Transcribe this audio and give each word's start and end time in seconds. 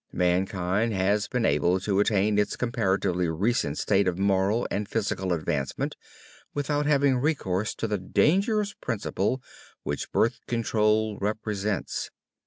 Mankind 0.13 0.93
has 0.93 1.27
been 1.27 1.45
able 1.45 1.79
to 1.81 1.99
attain 1.99 2.39
its 2.39 2.55
comparatively 2.55 3.29
recent 3.29 3.77
state 3.77 4.07
of 4.07 4.17
moral 4.17 4.67
and 4.71 4.89
physical 4.89 5.31
advancement 5.31 5.95
without 6.55 6.87
having 6.87 7.17
recourse 7.19 7.75
to 7.75 7.85
the 7.87 7.99
dangerous 7.99 8.73
principle 8.73 9.43
which 9.83 10.11
"birth 10.11 10.39
control" 10.47 11.19
represents. 11.19 12.09